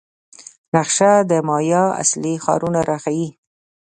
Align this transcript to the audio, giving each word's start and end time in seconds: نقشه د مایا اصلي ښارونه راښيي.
نقشه 0.75 1.11
د 1.29 1.31
مایا 1.47 1.83
اصلي 2.01 2.33
ښارونه 2.43 2.79
راښيي. 2.89 3.29